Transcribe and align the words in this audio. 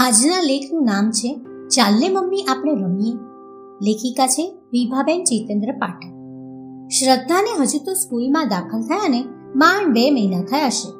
આજના 0.00 0.40
લેખનું 0.42 0.84
નામ 0.84 1.10
છે, 1.10 1.28
ચાલને 1.68 2.08
મમ્મી 2.08 2.44
આપણે 2.48 2.72
રમીએ. 2.74 3.12
લેખિકા 3.82 4.26
છે 4.26 4.58
વિભાબેન 4.72 5.24
ચેતેન્દ્ર 5.24 5.72
પાઠક. 5.72 6.10
શ્રદ્ધાને 6.88 7.52
હજુ 7.60 7.78
તો 7.84 7.94
સ્કૂલમાં 7.94 8.48
દાખલ 8.48 8.82
થયા 8.82 9.08
ને 9.08 9.24
માંડ 9.56 9.94
બે 9.94 10.10
મહિના 10.10 10.42
થયા 10.42 10.68
છે. 10.70 10.90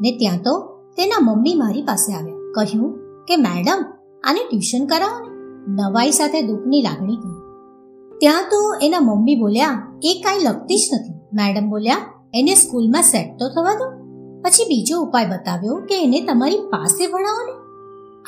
ને 0.00 0.12
ત્યાં 0.18 0.42
તો 0.42 0.54
તેના 0.96 1.20
મમ્મી 1.20 1.54
મારી 1.54 1.82
પાસે 1.82 2.14
આવ્યા, 2.14 2.36
કહ્યું 2.54 2.92
કે, 3.24 3.36
મેડમ, 3.36 3.84
આને 4.24 4.40
ટ્યુશન 4.50 4.86
કરાવો 4.86 5.18
ને. 5.24 5.32
નવાઈ 5.82 6.10
સાથે 6.10 6.42
દુઃખની 6.42 6.82
લાગણી 6.82 7.16
થઈ. 7.16 7.34
ત્યાં 8.20 8.44
તો 8.50 8.74
એના 8.82 9.00
મમ્મી 9.00 9.34
બોલ્યા, 9.34 10.00
એ 10.04 10.14
કાંઈ 10.24 10.38
લગતી 10.38 10.76
જ 10.76 10.94
નથી. 10.94 11.14
મેડમ 11.32 11.70
બોલ્યા, 11.70 11.96
એને 12.34 12.54
સ્કૂલમાં 12.54 13.02
સેટ 13.02 13.38
તો 13.38 13.48
થવા 13.48 13.74
દો. 13.74 13.90
પછી 14.42 14.64
બીજો 14.64 15.00
ઉપાય 15.00 15.26
બતાવ્યો 15.26 15.76
કે 15.76 16.04
એને 16.04 16.20
તમારી 16.20 16.56
પાસે 16.56 17.12
ભણાવો 17.12 17.46
ને. 17.46 17.63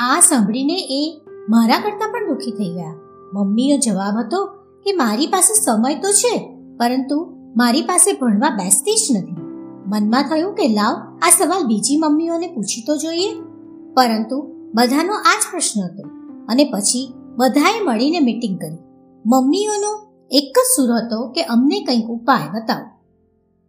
આ 0.01 0.21
સાંભળીને 0.21 0.75
એ 0.75 1.23
મારા 1.49 1.79
કરતાં 1.79 2.13
પણ 2.13 2.29
દુઃખી 2.29 2.51
થઈ 2.51 2.73
ગયા. 2.73 2.95
મમ્મીનો 3.35 3.77
જવાબ 3.77 4.19
હતો 4.19 4.47
કે 4.85 4.93
મારી 4.93 5.27
પાસે 5.27 5.55
સમય 5.55 5.95
તો 5.95 6.13
છે, 6.13 6.57
પરંતુ 6.77 7.37
મારી 7.57 7.83
પાસે 7.83 8.13
ભણવા 8.13 8.51
બેસતી 8.51 8.95
જ 8.95 9.17
નથી. 9.17 9.37
મનમાં 9.87 10.23
થયું 10.23 10.55
કે 10.55 10.69
લાવ, 10.69 11.19
આ 11.23 11.31
સવાલ 11.31 11.67
બીજી 11.67 11.97
મમ્મીઓને 11.97 12.47
પૂછી 12.47 12.85
તો 12.87 12.97
જોઈએ. 12.97 13.35
પરંતુ 13.95 14.55
બધાનો 14.75 15.15
આ 15.15 15.39
જ 15.39 15.45
પ્રશ્ન 15.51 15.81
હતો. 15.85 16.03
અને 16.49 16.65
પછી 16.65 17.15
બધાએ 17.37 17.81
મળીને 17.81 18.21
મીટિંગ 18.21 18.59
કરી. 18.59 18.79
મમ્મીઓનો 19.27 20.07
એક 20.31 20.59
જ 20.59 20.77
સુર 20.77 20.93
હતો 20.93 21.29
કે 21.29 21.43
અમને 21.43 21.85
કંઈક 21.85 22.07
ઉપાય 22.07 22.55
બતાવો. 22.55 22.91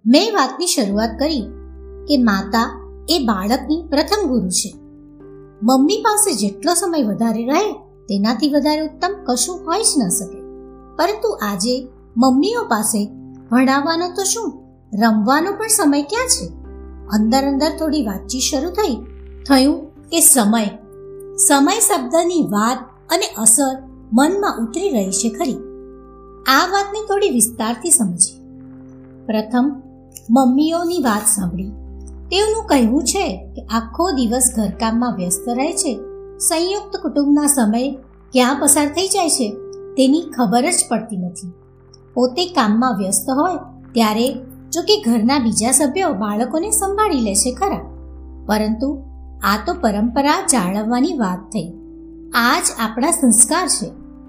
મેં 0.06 0.34
વાતની 0.34 0.68
શરૂઆત 0.68 1.10
કરી 1.20 1.42
કે 2.08 2.18
માતા 2.18 2.90
એ 3.10 3.20
બાળકની 3.20 3.88
પ્રથમ 3.90 4.28
ગુરુ 4.28 4.50
છે. 4.50 4.87
મમ્મી 5.64 5.98
પાસે 6.02 6.34
જેટલો 6.34 6.74
સમય 6.74 7.04
વધારે 7.04 7.46
રહે, 7.46 7.74
તેનાથી 8.10 8.50
વધારે 8.50 8.82
ઉત્તમ 8.82 9.14
કશું 9.26 9.66
હોઈ 9.66 9.84
જ 9.84 9.88
ન 9.98 10.10
શકે. 10.10 10.38
પરંતુ 10.96 11.40
આજે 11.42 11.88
મમ્મીઓ 12.18 12.64
પાસે 12.64 13.10
ભણાવવાનો 13.52 14.08
તો 14.08 14.24
શું? 14.24 14.54
રમવાનો 14.94 15.52
પણ 15.52 15.68
સમય 15.68 16.02
ક્યાં 16.02 16.28
છે? 16.28 16.48
અંદર 17.08 17.44
અંદર 17.44 17.78
થોડી 17.78 18.06
વાતચીત 18.06 18.42
શરૂ 18.42 18.70
થઈ. 18.70 18.96
થયું 19.48 19.86
કે 19.86 20.20
સમય. 20.20 20.66
સમય 21.48 21.80
શબ્દની 21.80 22.42
વાત 22.42 22.78
અને 23.10 23.26
અસર 23.38 23.78
મનમાં 24.14 24.64
ઉતરી 24.64 24.90
રહી 24.90 25.12
છે 25.12 25.30
ખરી. 25.30 25.58
આ 26.48 26.68
વાતને 26.68 27.08
થોડી 27.08 27.30
વિસ્તારથી 27.30 27.90
સમજી 27.90 28.38
પ્રથમ, 29.26 29.82
મમ્મીઓની 30.30 30.98
વાત 31.02 31.28
સાંભળી. 31.28 31.72
તેઓનું 32.32 32.64
કહેવું 32.64 33.04
છે 33.04 33.38
કે 33.56 33.62
આખો 33.62 34.12
દિવસ 34.12 34.54
ઘરકામમાં 34.56 35.16
વ્યસ્ત 35.16 35.50
રહે 35.50 35.74
છે. 35.74 35.94
સંયુક્ત 36.38 36.98
કુટુંબના 36.98 37.48
સમય 37.48 37.92
ક્યાં 38.34 38.60
પસાર 38.60 38.88
થઈ 38.88 39.08
જાય 39.08 39.30
છે 39.30 39.50
તેની 39.98 40.22
ખબર 40.22 40.62
જ 40.62 40.76
પડતી 40.90 41.18
નથી. 41.18 41.52
પોતે 42.14 42.46
કામમાં 42.46 42.98
વ્યસ્ત 42.98 43.30
હોય 43.30 43.56
ત્યારે 43.94 44.34
જો 44.72 44.82
કે 44.82 45.02
ઘરના 45.02 45.40
બીજા 45.40 45.72
સભ્યો 45.72 46.14
બાળકોને 46.14 46.72
સંભાળી 46.72 47.20
લે 47.20 47.36
છે 47.36 47.52
ખરા. 47.54 47.80
પરંતુ 48.46 49.04
આ 49.44 49.60
તો 49.66 49.74
પરંપરા 49.74 50.46
જાળવવાની 50.46 51.14
વાત 51.14 51.40
થઈ. 51.40 51.74
આ 52.34 52.60
જ 52.60 52.64
આપણા 52.80 53.12
સંસ્કાર 53.12 53.68
છે 53.68 53.88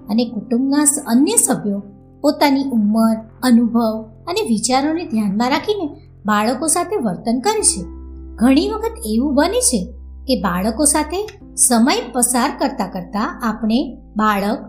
અને 0.09 0.25
કુટુંબના 0.25 0.85
અન્ય 1.07 1.35
સભ્યો 1.35 1.83
પોતાની 2.21 2.63
ઉંમર, 2.63 3.15
અનુભવ 3.43 4.03
અને 4.27 4.41
વિચારોને 4.41 5.05
ધ્યાનમાં 5.05 5.49
રાખીને 5.49 6.08
બાળકો 6.25 6.67
સાથે 6.67 6.95
વર્તન 6.95 7.39
કરે 7.39 7.61
છે. 7.61 7.81
ઘણી 8.35 8.69
વખત 8.69 8.93
એવું 9.05 9.35
બને 9.35 9.59
છે 9.59 9.85
કે 10.27 10.41
બાળકો 10.41 10.85
સાથે 10.85 11.29
સમય 11.55 12.01
પસાર 12.11 12.57
કરતા 12.59 12.87
કરતા 12.87 13.41
આપણે 13.43 13.97
બાળક 14.17 14.59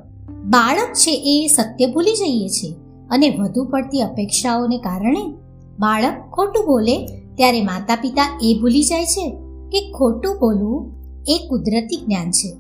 બાળક 0.45 0.93
છે 0.93 1.11
એ 1.11 1.47
સત્ય 1.47 1.87
ભૂલી 1.87 2.13
જઈએ 2.13 2.49
છીએ 2.49 2.75
અને 3.11 3.31
વધુ 3.31 3.65
પડતી 3.65 4.01
અપેક્ષાઓને 4.01 4.79
કારણે 4.79 5.35
બાળક 5.79 6.31
ખોટું 6.33 6.67
બોલે 6.67 7.07
ત્યારે 7.35 7.63
માતા 7.63 7.97
પિતા 7.97 8.39
એ 8.43 8.59
ભૂલી 8.63 8.83
જાય 8.83 9.05
છે 9.05 9.31
કે 9.73 9.93
ખોટું 9.93 10.37
બોલવું 10.41 10.93
એ 11.29 11.47
કુદરતી 11.51 11.97
જ્ઞાન 11.97 12.31
છે. 12.31 12.57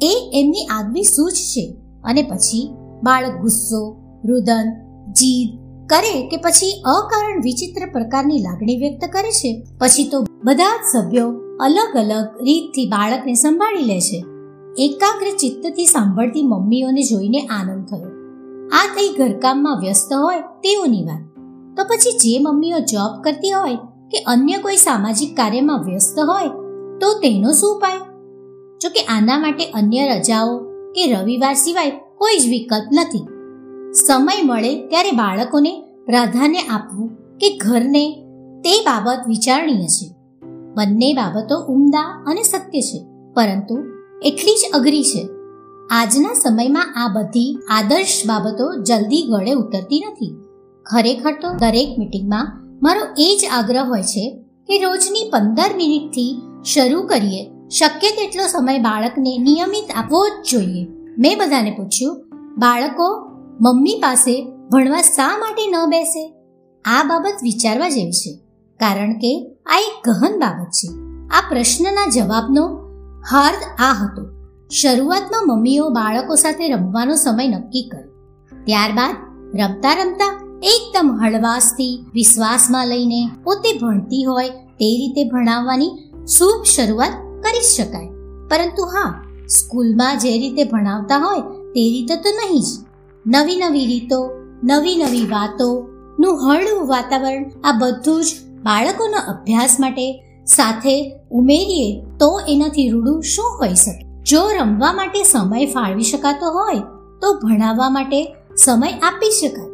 એ 0.00 0.30
એમની 0.34 0.66
આગવી 0.70 1.02
સૂઝ 1.02 1.32
છે 1.32 1.76
અને 2.04 2.22
પછી 2.22 2.74
બાળક 3.02 3.40
ગુસ્સો, 3.40 3.96
રુદન, 4.24 4.72
જીદ 5.12 5.65
કરે 5.86 6.28
કે 6.28 6.36
પછી 6.36 6.82
અકારણ 6.84 7.42
વિચિત્ર 7.42 7.90
પ્રકારની 7.92 8.38
લાગણી 8.38 8.76
વ્યક્ત 8.76 9.12
કરે 9.12 9.30
છે? 9.30 9.66
પછી 9.78 10.08
તો 10.08 10.20
બધા 10.44 10.76
જ 10.76 10.96
સભ્યો 10.96 11.28
અલગ 11.60 11.96
અલગ 11.96 12.24
રીતથી 12.42 12.86
બાળકને 12.86 13.34
સંભાળી 13.34 13.82
લે 13.82 14.00
છે. 14.00 14.24
એકાગ્ર 14.78 15.36
ચિત્તથી 15.36 15.86
સાંભળતી 15.86 16.42
મમ્મીઓને 16.42 17.02
જોઈને 17.02 17.40
આનંદ 17.40 17.86
થયો. 17.86 18.08
આ 18.68 18.86
થઈ 18.86 19.08
ઘરકામમાં 19.18 19.80
વ્યસ્ત 19.80 20.12
હોય 20.12 20.40
તેઓની 20.40 21.04
વાત. 21.04 21.20
તો 21.76 21.84
પછી 21.84 22.18
જે 22.18 22.38
મમ્મીઓ 22.38 22.78
જોબ 22.78 23.22
કરતી 23.22 23.50
હોય 23.50 23.74
કે 24.10 24.18
અન્ય 24.18 24.56
કોઈ 24.56 24.76
સામાજિક 24.76 25.36
કાર્યમાં 25.36 25.82
વ્યસ્ત 25.82 26.18
હોય, 26.18 26.48
તો 27.00 27.12
તેનો 27.12 27.52
શું 27.52 27.76
ઉપાય? 27.76 27.98
જો 28.82 28.88
કે 28.88 29.00
આના 29.00 29.38
માટે 29.38 29.64
અન્ય 29.64 30.08
રજાઓ 30.08 30.58
કે 30.92 31.12
રવિવાર 31.12 31.54
સિવાય 31.54 31.90
કોઈ 31.90 32.38
જ 32.38 32.48
વિકલ્પ 32.48 32.88
નથી. 32.92 33.35
સમય 33.96 34.42
મળે 34.42 34.86
ત્યારે 34.88 35.10
બાળકોને 35.10 35.72
પ્રાધાન્ય 36.06 36.58
આપવું 36.70 37.08
કે 37.38 37.56
ઘરને 37.56 38.04
તે 38.64 38.80
બાબત 38.80 39.22
વિચારણીય 39.26 39.86
છે. 39.86 40.06
બંને 40.74 41.12
બાબતો 41.12 41.64
ઉમદા 41.68 42.24
અને 42.26 42.42
સત્ય 42.42 42.80
છે, 42.80 42.98
પરંતુ 43.34 43.76
એટલી 44.22 44.54
જ 44.54 44.74
અઘરી 44.74 45.04
છે. 45.04 45.28
આજના 45.90 46.34
સમયમાં 46.34 46.94
આ 46.94 47.12
બધી 47.14 47.58
આદર્શ 47.70 48.22
બાબતો 48.26 48.82
જલ્દી 48.82 49.22
ગળે 49.22 49.52
ઉતરતી 49.52 50.04
નથી. 50.10 50.32
ખરેખર 50.86 51.32
તો 51.32 51.52
દરેક 51.52 51.98
મિટિંગમાં 51.98 52.52
મારો 52.82 53.00
એ 53.18 53.38
જ 53.42 53.44
આગ્રહ 53.52 53.84
હોય 53.84 54.02
છે 54.02 54.24
કે 54.68 54.78
રોજની 54.78 55.30
પંદર 55.30 55.76
મિનિટથી 55.76 56.42
શરૂ 56.64 57.02
કરીએ. 57.02 57.42
શક્ય 57.68 58.10
તેટલો 58.10 58.46
સમય 58.46 58.78
બાળકને 58.78 59.38
નિયમિત 59.38 59.88
આપવો 59.96 60.26
જ 60.28 60.32
જોઈએ. 60.52 60.86
મેં 61.18 61.38
બધાને 61.38 61.70
પૂછ્યું, 61.70 62.14
બાળકો 62.58 63.35
મમ્મી 63.60 64.00
પાસે 64.02 64.46
ભણવા 64.70 65.02
શા 65.02 65.38
માટે 65.38 65.66
ન 65.66 65.74
બેસે? 65.86 66.34
આ 66.84 67.02
બાબત 67.02 67.32
વિચારવા 67.42 67.88
જેવી 67.88 68.12
છે. 68.12 68.38
કારણ 68.80 69.12
કે 69.12 69.56
આ 69.66 69.78
એક 69.78 70.08
ગહન 70.08 70.38
બાબત 70.38 70.70
છે. 70.70 70.88
આ 71.28 71.48
પ્રશ્નના 71.48 72.10
જવાબનો 72.10 72.78
હાર્દ 73.30 73.82
આ 73.82 73.92
હતો. 73.92 74.50
શરૂઆતમાં 74.68 75.46
મમ્મીઓ 75.46 75.88
બાળકો 75.88 76.34
સાથે 76.34 76.68
રમવાનો 76.68 77.14
સમય 77.14 77.48
નક્કી 77.48 77.88
કર્યો. 77.88 78.10
ત્યારબાદ 78.64 79.16
રમતા 79.56 80.02
રમતા 80.02 80.58
એકદમ 80.62 81.20
હળવાશથી 81.22 82.06
વિશ્વાસમાં 82.14 82.86
લઈને 82.86 83.30
પોતે 83.44 83.78
ભણતી 83.78 84.24
હોય 84.24 84.48
તે 84.48 84.96
રીતે 84.96 85.24
ભણાવવાની 85.24 85.90
શુભ 86.26 86.64
શરૂઆત 86.64 87.12
કરી 87.42 87.60
શકાય. 87.60 88.08
પરંતુ 88.48 88.84
હા, 88.84 89.24
સ્કૂલમાં 89.48 90.18
જે 90.18 90.38
રીતે 90.38 90.64
ભણાવતા 90.64 91.16
હોય 91.16 91.40
તે 91.60 91.90
રીતે 91.90 92.16
તો 92.16 92.30
નહીં 92.30 92.60
જ. 92.60 92.85
નવી 93.28 93.56
નવી 93.56 93.86
રીતો, 93.86 94.30
નવી 94.64 94.96
નવી 94.96 95.26
વાતોનું 95.26 96.48
હળવું 96.48 96.88
વાતાવરણ 96.88 97.50
આ 97.64 97.72
બધું 97.78 98.24
જ 98.24 98.26
બાળકોના 98.62 99.18
અભ્યાસ 99.18 99.76
માટે 99.80 100.24
સાથે 100.46 101.20
ઉમેરીએ 101.30 102.00
તો 102.20 102.40
એનાથી 102.48 102.88
રૂડું 102.88 103.22
શું 103.22 103.58
હોઈ 103.58 103.74
શકે? 103.74 104.22
જો 104.22 104.50
રમવા 104.60 104.92
માટે 104.92 105.22
સમય 105.22 105.66
ફાળવી 105.66 106.02
શકાતો 106.02 106.50
હોય, 106.50 106.74
તો 107.20 107.34
ભણાવવા 107.34 107.90
માટે 107.90 108.34
સમય 108.56 108.92
આપી 108.92 109.30
શકાય. 109.30 109.68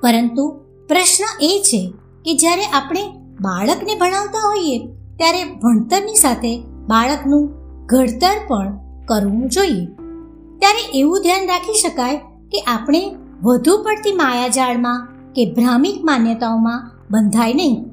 પરંતુ 0.00 0.60
પ્રશ્ન 0.88 1.44
એ 1.44 1.62
છે 1.64 1.92
કે 2.24 2.34
જ્યારે 2.34 2.64
આપણે 2.64 3.02
બાળકને 3.40 3.94
ભણાવતા 3.94 4.48
હોઈએ, 4.48 4.78
ત્યારે 5.16 5.44
ભણતરની 5.44 6.14
સાથે 6.14 6.62
બાળકનું 6.88 7.50
ઘડતર 7.86 8.38
પણ 8.48 8.78
કરવું 9.04 9.48
જોઈએ. 9.48 9.86
ત્યારે 10.58 10.98
એવું 10.98 11.22
ધ્યાન 11.22 11.46
રાખી 11.46 11.74
શકાય 11.74 12.20
કે 12.52 12.60
આપણે 12.60 13.00
વધુ 13.42 13.78
પડતી 13.82 14.12
માયાજાળમાં 14.12 15.08
કે 15.32 15.44
ભ્રામિક 15.52 16.04
માન્યતાઓમાં 16.04 16.90
બંધાય 17.10 17.54
નહીં. 17.54 17.84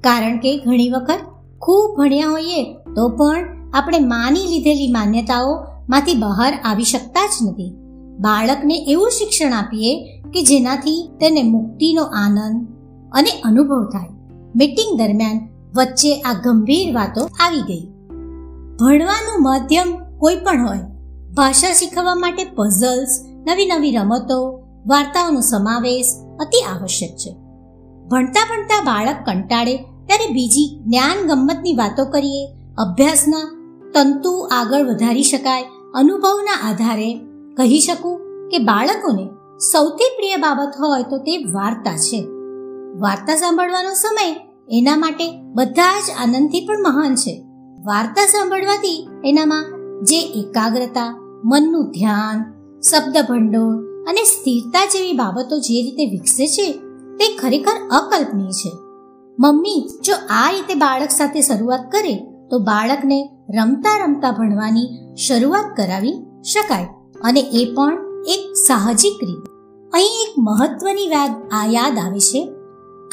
કારણ 0.00 0.38
કે 0.38 0.56
ઘણી 0.58 0.90
વખત 0.90 1.20
ખૂબ 1.58 1.96
ભણ્યા 1.98 2.30
હોઈએ 2.30 2.62
તો 2.96 3.08
પણ 3.08 3.48
આપણે 3.74 3.98
માની 3.98 4.46
લીધેલી 4.46 4.92
માન્યતાઓમાંથી 4.92 6.14
બહાર 6.14 6.52
આવી 6.64 6.84
શકતા 6.84 7.26
જ 7.26 7.48
નથી. 7.48 7.74
બાળકને 8.18 8.76
એવું 8.88 9.10
શિક્ષણ 9.10 9.52
આપીએ 9.52 9.92
કે 10.30 10.42
જેનાથી 10.42 10.96
તેને 11.20 11.42
મુક્તિનો 11.42 12.02
આનંદ 12.02 12.66
અને 13.12 13.30
અનુભવ 13.44 13.84
થાય. 13.84 14.08
મીટિંગ 14.56 14.98
દરમિયાન 14.98 15.48
વચ્ચે 15.76 16.20
આ 16.20 16.32
ગંભીર 16.44 16.94
વાતો 16.94 17.24
આવી 17.40 17.62
ગઈ. 17.62 17.86
ભણવાનું 18.80 19.42
માધ્યમ 19.42 19.96
કોઈ 20.18 20.36
પણ 20.36 20.66
હોય, 20.66 20.78
ભાષા 21.34 21.72
શીખવવા 21.72 22.14
માટે 22.14 22.44
પઝલ્સ 22.44 23.24
નવી 23.48 23.66
નવી 23.66 23.90
રમતો, 23.90 24.64
વાર્તાઓનો 24.86 25.40
સમાવેશ 25.40 26.06
અતિ 26.40 26.64
આવશ્યક 26.72 27.10
છે. 27.10 27.32
ભણતા 28.08 28.46
ભણતા 28.50 28.82
બાળક 28.84 29.16
કંટાળે 29.26 29.76
ત્યારે 29.76 30.32
બીજી 30.32 30.80
જ્ઞાન 30.84 31.28
ગમ્મતની 31.28 31.74
વાતો 31.74 32.04
કરીએ, 32.04 32.46
અભ્યાસના 32.78 33.54
તંતુ 33.94 34.48
આગળ 34.52 34.86
વધારી 34.86 35.22
શકાય, 35.22 35.64
અનુભવના 35.94 36.70
આધારે 36.70 37.14
કહી 37.56 37.80
શકું 37.80 38.20
કે 38.48 38.58
બાળકોને 38.58 39.28
સૌથી 39.72 40.16
પ્રિય 40.16 40.36
બાબત 40.36 40.72
હોય 40.80 41.02
તો 41.02 41.18
તે 41.18 41.36
વાર્તા 41.36 41.96
છે. 41.96 42.26
વાર્તા 42.98 43.36
સાંભળવાનો 43.36 43.94
સમય 43.94 44.36
એના 44.68 44.96
માટે 44.96 45.42
બધા 45.54 46.00
જ 46.00 46.10
આનંદથી 46.22 46.66
પણ 46.66 46.82
મહાન 46.82 47.14
છે. 47.14 47.44
વાર્તા 47.84 48.26
સાંભળવાથી 48.26 49.08
એનામાં 49.24 49.64
જે 50.02 50.20
એકાગ્રતા, 50.20 51.16
મનનું 51.44 51.90
ધ્યાન 51.90 52.57
શબ્દ 52.80 53.16
ભંડોળ 53.28 53.76
અને 54.08 54.22
સ્થિરતા 54.24 54.84
જેવી 54.86 55.12
બાબતો 55.12 55.58
જે 55.58 55.82
રીતે 55.82 56.04
વિકસે 56.10 56.46
છે, 56.46 56.72
તે 57.16 57.36
ખરેખર 57.36 57.76
અકલ્પનીય 57.88 58.50
છે. 58.50 58.72
મમ્મી, 59.40 59.88
જો 60.04 60.14
આ 60.30 60.50
રીતે 60.50 60.74
બાળક 60.74 61.10
સાથે 61.10 61.40
શરૂઆત 61.40 61.80
કરે, 61.92 62.14
તો 62.50 62.58
બાળકને 62.58 63.18
રમતા 63.56 64.04
રમતા 64.04 64.30
ભણવાની 64.30 65.16
શરૂઆત 65.16 65.76
કરાવી 65.76 66.14
શકાય 66.42 66.86
અને 67.24 67.40
એ 67.40 67.64
પણ 67.74 67.98
એક 68.26 68.56
સાહજિક 68.66 69.24
રીત. 69.24 69.44
અહીં 69.92 70.16
એક 70.22 70.34
મહત્વની 70.38 71.08
વાત 71.08 71.30
આ 71.52 71.66
યાદ 71.66 71.98
આવે 71.98 72.20
છે. 72.20 72.40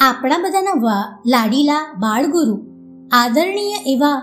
આપણા 0.00 0.38
બધાના 0.38 1.20
લાડીલા 1.26 1.80
બાળગુરુ, 1.98 2.56
આદરણીય 3.12 3.74
એવા 3.86 4.14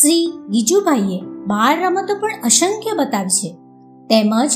શ્રી 0.00 0.26
ગીજુભાઈએ 0.48 1.20
બાળ 1.46 1.82
રમતો 1.82 2.14
પણ 2.20 2.30
અસંખ્ય 2.44 2.92
બતાવી 2.92 3.28
છે. 3.28 3.50
તેમજ 4.06 4.50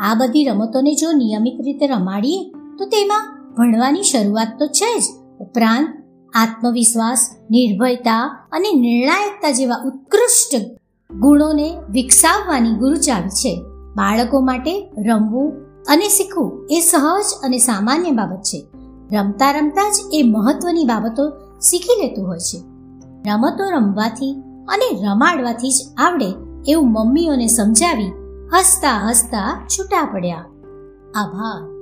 આ 0.00 0.14
બધી 0.14 0.44
રમતોને 0.44 0.94
જો 0.94 1.12
નિયમિત 1.12 1.60
રીતે 1.64 1.86
રમાડીએ, 1.86 2.52
તો 2.78 2.84
તેમાં 2.84 3.52
ભણવાની 3.58 4.02
શરૂઆત 4.02 4.48
તો 4.58 4.66
છે 4.66 4.98
જ. 4.98 5.02
ઉપરાંત 5.40 5.88
આત્મવિશ્વાસ, 6.34 7.36
નિર્ભયતા 7.50 8.48
અને 8.52 8.68
નિર્ણાયકતા 8.80 9.50
જેવા 9.50 9.82
ઉત્કૃષ્ટ 9.84 10.80
ગુણોને 11.14 11.78
વિકસાવવાની 11.90 12.72
ગુરુચાવી 12.72 13.28
છે. 13.28 13.62
બાળકો 13.96 14.40
માટે 14.40 14.90
રમવું 14.98 15.52
અને 15.88 16.08
શીખવું 16.08 16.66
એ 16.70 16.80
સહજ 16.80 17.24
અને 17.44 17.58
સામાન્ય 17.58 18.10
બાબત 18.10 18.42
છે. 18.42 18.66
રમતા 19.12 19.50
રમતા 19.50 19.90
જ 19.90 19.96
એ 20.12 20.22
મહત્વની 20.22 20.84
બાબતો 20.84 21.30
શીખી 21.60 22.02
લેતું 22.02 22.26
હોય 22.26 22.38
છે. 22.38 22.58
રમતો 23.30 23.70
રમવાથી 23.70 24.42
અને 24.68 25.02
રમાડવાથી 25.02 25.70
જ 25.70 25.94
આવડે 25.98 26.26
એવું 26.66 26.92
મમ્મીઓને 26.92 27.46
સમજાવી 27.46 28.19
હસતા 28.58 29.08
હસતા 29.08 29.66
છૂટા 29.66 30.08
પડ્યા. 30.12 30.44
આભાર. 31.16 31.79